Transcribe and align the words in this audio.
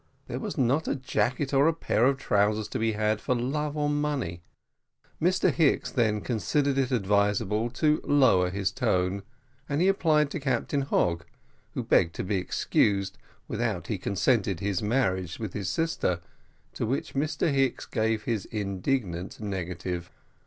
There 0.25 0.39
was 0.39 0.57
not 0.57 0.87
a 0.87 0.95
jacket 0.95 1.53
or 1.53 1.67
a 1.67 1.73
pair 1.75 2.05
of 2.07 2.17
trousers 2.17 2.67
to 2.69 2.79
be 2.79 2.93
had 2.93 3.21
for 3.21 3.35
love 3.35 3.77
or 3.77 3.87
money. 3.87 4.41
Mr 5.21 5.51
Hicks 5.53 5.91
then 5.91 6.21
considered 6.21 6.79
it 6.79 6.91
advisable 6.91 7.69
to 7.69 8.01
lower 8.03 8.49
his 8.49 8.71
tone, 8.71 9.21
and 9.69 9.79
he 9.79 9.87
applied 9.87 10.31
to 10.31 10.39
Captain 10.39 10.81
Hogg, 10.81 11.25
who 11.75 11.83
begged 11.83 12.15
to 12.15 12.23
be 12.23 12.37
excused 12.37 13.19
without 13.47 13.85
he 13.85 13.99
consented 13.99 14.57
to 14.57 14.65
his 14.65 14.81
marriage 14.81 15.37
with 15.37 15.53
his 15.53 15.69
sister, 15.69 16.19
to 16.73 16.87
which 16.87 17.13
Mr 17.13 17.53
Hicks 17.53 17.85
gave 17.85 18.27
an 18.27 18.41
indignant 18.49 19.39
negative. 19.39 20.09